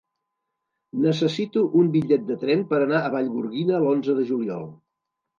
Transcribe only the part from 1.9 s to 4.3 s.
bitllet de tren per anar a Vallgorguina l'onze de